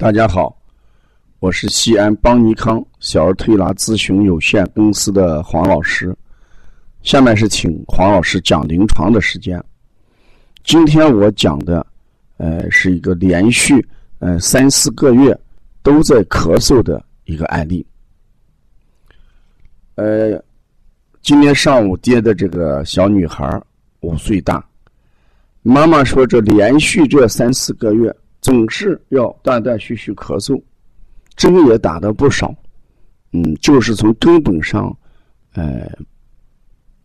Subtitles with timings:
[0.00, 0.56] 大家好，
[1.40, 6.16] 我是西安邦尼康小儿推拿咨询有限公司的黄老师。
[7.02, 9.60] 下面是请黄老师讲临床的时间。
[10.62, 11.84] 今天我讲的，
[12.36, 13.84] 呃，是一个连续
[14.20, 15.36] 呃三四个月
[15.82, 17.84] 都在咳嗽的一个案例。
[19.96, 20.40] 呃，
[21.22, 23.60] 今天上午接的这个小女孩
[24.02, 24.64] 五岁大，
[25.62, 28.14] 妈妈说这连续这三四个月。
[28.48, 30.58] 总是要断断续续咳嗽，
[31.36, 32.54] 针也打的不少，
[33.32, 34.96] 嗯，就是从根本上，
[35.52, 35.86] 呃，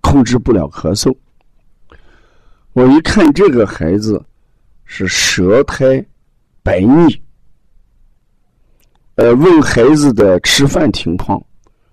[0.00, 1.12] 控制不了咳嗽。
[2.72, 4.24] 我一看这个孩子
[4.84, 6.06] 是舌苔
[6.62, 7.20] 白腻，
[9.16, 11.44] 呃，问孩子的吃饭情况，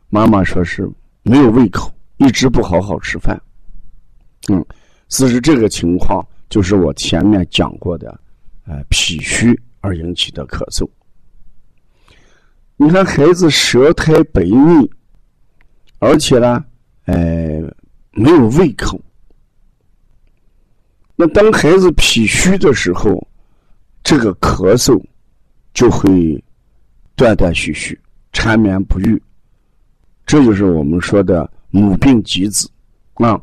[0.09, 0.88] 妈妈说是
[1.23, 3.42] 没有胃口，一直不好好吃饭。
[4.52, 4.64] 嗯，
[5.08, 8.20] 其实这个情况就是我前面讲过的。
[8.66, 10.88] 呃，脾虚而引起的咳嗽。
[12.78, 14.90] 你看，孩子舌苔白腻，
[16.00, 16.64] 而且呢，
[17.06, 17.16] 呃，
[18.12, 19.00] 没有胃口。
[21.16, 23.28] 那当孩子脾虚的时候，
[24.04, 25.00] 这个咳嗽
[25.73, 26.44] 就会
[27.16, 28.00] 断断续续、
[28.34, 29.22] 缠绵不愈。
[30.26, 32.67] 这就是我们说的母病及子
[33.16, 33.39] 啊。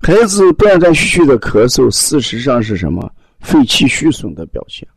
[0.00, 3.10] 孩子断断续续的咳嗽，事实上是什么？
[3.44, 4.88] 肺气虚损的表现，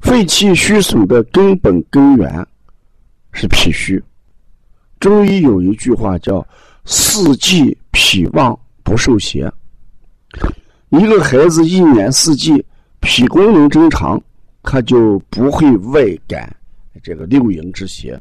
[0.00, 2.44] 肺气虚损的根本根源
[3.32, 4.02] 是脾虚。
[4.98, 6.44] 中医有一句话叫
[6.86, 9.52] “四季脾旺不受邪”。
[10.88, 12.64] 一个孩子一年四季
[13.00, 14.20] 脾功能正常，
[14.62, 16.56] 他就不会外感
[17.02, 18.18] 这个六淫之邪；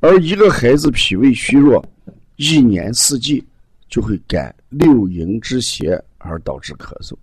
[0.00, 1.82] 而一个孩子脾胃虚弱，
[2.36, 3.42] 一年四季
[3.88, 7.16] 就会感六淫之邪，而导致咳嗽。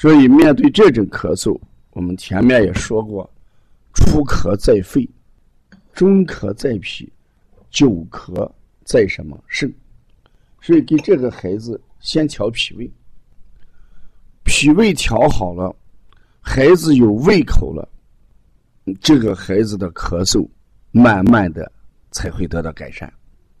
[0.00, 1.60] 所以，面对这种咳嗽，
[1.90, 3.28] 我们前面也说过，
[3.92, 5.06] 初咳在肺，
[5.92, 7.12] 中咳在脾，
[7.68, 8.48] 久咳
[8.84, 9.74] 在什么肾？
[10.60, 12.88] 所以给这个孩子先调脾胃，
[14.44, 15.74] 脾胃调好了，
[16.40, 17.88] 孩子有胃口了，
[19.00, 20.48] 这个孩子的咳嗽
[20.92, 21.70] 慢慢的
[22.12, 23.12] 才会得到改善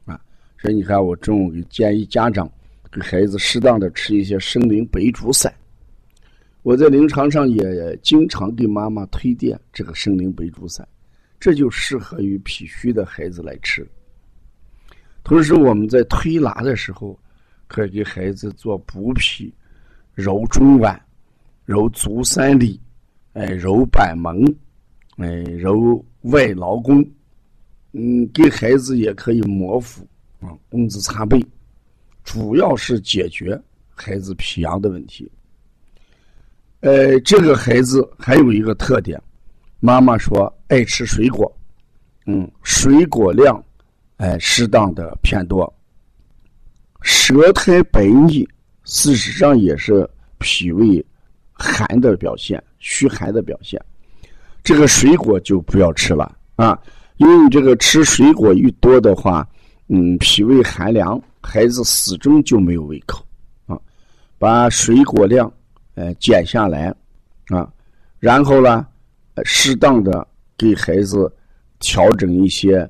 [0.04, 0.20] 啊。
[0.56, 2.48] 所以你看，我中午建议家长
[2.92, 5.52] 给孩子适当的吃一些生灵白术散。
[6.68, 10.86] 我在临床上也经常给妈妈推荐这个生灵白术散，
[11.40, 13.88] 这就适合于脾虚的孩子来吃。
[15.24, 17.18] 同时，我们在推拿的时候，
[17.68, 19.50] 可以给孩子做补脾、
[20.12, 21.00] 揉中脘、
[21.64, 22.78] 揉足三里、
[23.32, 24.44] 哎揉板门、
[25.16, 27.02] 哎揉外劳宫，
[27.92, 30.06] 嗯，给孩子也可以摩腹
[30.38, 31.42] 啊，工字擦背，
[32.24, 33.58] 主要是解决
[33.94, 35.26] 孩子脾阳的问题。
[36.80, 39.20] 呃，这个孩子还有一个特点，
[39.80, 41.52] 妈妈说爱吃水果，
[42.26, 43.60] 嗯，水果量，
[44.18, 45.72] 哎，适当的偏多。
[47.02, 48.48] 舌苔白腻，
[48.84, 50.08] 事实上也是
[50.38, 51.04] 脾胃
[51.52, 53.80] 寒的表现，虚寒的表现。
[54.62, 56.80] 这个水果就不要吃了啊，
[57.16, 59.44] 因为你这个吃水果一多的话，
[59.88, 63.24] 嗯，脾胃寒凉，孩子始终就没有胃口
[63.66, 63.76] 啊。
[64.38, 65.52] 把水果量。
[65.98, 66.94] 呃，减下来，
[67.48, 67.68] 啊，
[68.20, 68.86] 然后呢，
[69.42, 70.24] 适当的
[70.56, 71.28] 给孩子
[71.80, 72.88] 调整一些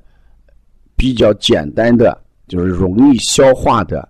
[0.94, 4.06] 比较简单的，就是容易消化的，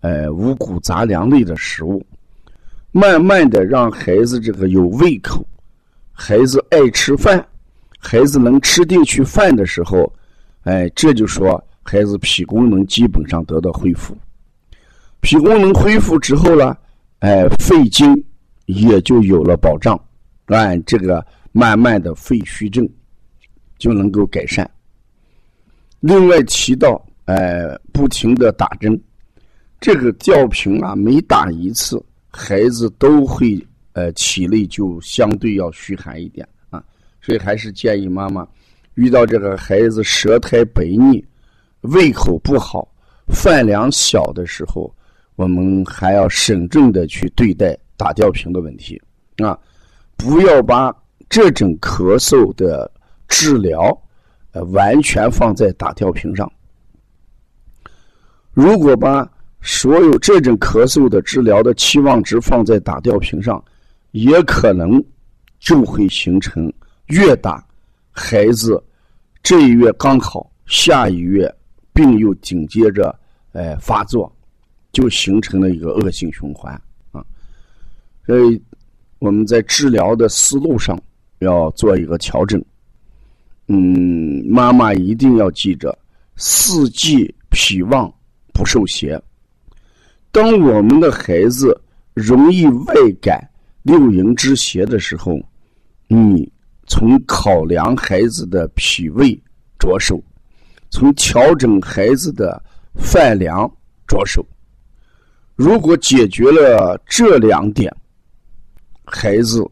[0.00, 2.02] 呃，五谷杂粮类的食物，
[2.90, 5.46] 慢慢的让孩子这个有胃口，
[6.10, 7.46] 孩子爱吃饭，
[7.98, 10.10] 孩子能吃进去饭的时候，
[10.62, 14.16] 哎，这就说孩子脾功能基本上得到恢复，
[15.20, 16.74] 脾功能恢复之后呢，
[17.18, 18.24] 哎，肺经。
[18.68, 19.98] 也就有了保障，
[20.46, 22.86] 按这个慢慢的肺虚症
[23.78, 24.70] 就能够改善。
[26.00, 29.00] 另外提到，呃，不停的打针，
[29.80, 33.58] 这个吊瓶啊，每打一次，孩子都会
[33.94, 36.84] 呃体内就相对要虚寒一点啊，
[37.22, 38.46] 所以还是建议妈妈
[38.96, 41.24] 遇到这个孩子舌苔白腻、
[41.80, 42.86] 胃口不好、
[43.28, 44.94] 饭量小的时候，
[45.36, 47.74] 我们还要慎重的去对待。
[47.98, 48.98] 打吊瓶的问题
[49.36, 49.58] 啊，
[50.16, 50.94] 不要把
[51.28, 52.90] 这种咳嗽的
[53.28, 53.94] 治疗
[54.52, 56.50] 呃完全放在打吊瓶上。
[58.52, 59.30] 如果把
[59.60, 63.62] 所有这种咳嗽的治疗的期望值放在打吊瓶上，
[64.12, 65.04] 也可能
[65.58, 66.72] 就会形成
[67.06, 67.62] 越打
[68.10, 68.82] 孩子
[69.42, 71.52] 这一月刚好，下一月
[71.92, 73.14] 病又紧接着
[73.52, 74.32] 呃发作，
[74.92, 76.80] 就形成了一个恶性循环。
[78.28, 78.62] 所以
[79.20, 81.00] 我们在治疗的思路上
[81.38, 82.62] 要做一个调整。
[83.68, 85.98] 嗯，妈妈一定要记着，
[86.36, 88.12] 四季脾旺
[88.52, 89.18] 不受邪。
[90.30, 91.74] 当我们的孩子
[92.12, 93.48] 容易外感
[93.82, 95.40] 六淫之邪的时候，
[96.06, 96.52] 你
[96.86, 99.32] 从考量孩子的脾胃
[99.78, 100.22] 着手，
[100.90, 102.62] 从调整孩子的
[102.94, 103.66] 饭量
[104.06, 104.44] 着手。
[105.56, 107.90] 如果解决了这两点，
[109.10, 109.64] 孩子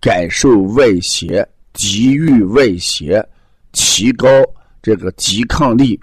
[0.00, 1.46] 感受外邪。
[1.74, 3.26] 抵御外邪，
[3.72, 4.28] 提高
[4.82, 5.98] 这个抵抗力，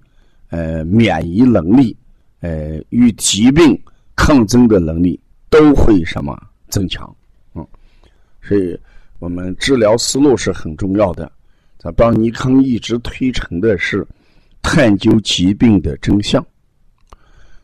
[0.49, 1.95] 呃，免疫能力，
[2.39, 3.79] 呃，与疾病
[4.15, 6.35] 抗争的能力都会什么
[6.69, 7.15] 增强？
[7.53, 7.63] 嗯，
[8.41, 8.75] 所以
[9.19, 11.31] 我们治疗思路是很重要的。
[11.77, 14.03] 咱邦尼康一直推崇的是
[14.63, 16.43] 探究疾病的真相。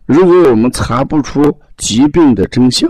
[0.06, 1.42] 如果我们查不出
[1.78, 2.88] 疾病的真相，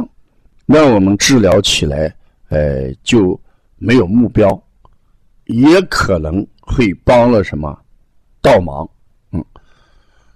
[0.65, 2.13] 那我们治疗起来，
[2.49, 3.39] 呃，就
[3.77, 4.61] 没有目标。
[5.45, 7.79] 也可能会帮了什么
[8.41, 8.89] 倒忙，
[9.31, 9.45] 嗯，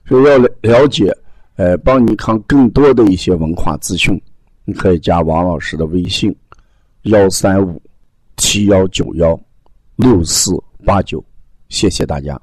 [0.05, 1.11] 所以要了解，
[1.55, 4.21] 呃，帮你看更多的一些文化资讯，
[4.65, 6.31] 你可以加王老师的微信：
[7.05, 7.81] 幺三五
[8.37, 9.35] 七幺九幺
[9.95, 10.51] 六四
[10.85, 11.25] 八九，
[11.69, 12.39] 谢谢大家。